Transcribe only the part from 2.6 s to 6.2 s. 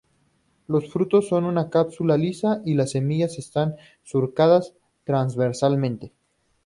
y las semillas están surcadas transversalmente.